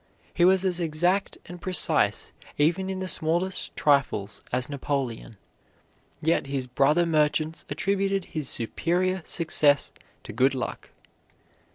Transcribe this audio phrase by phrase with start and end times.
[0.33, 5.37] He was as exact and precise even in the smallest trifles as Napoleon;
[6.23, 9.93] yet his brother merchants attributed his superior success
[10.23, 10.89] to good luck.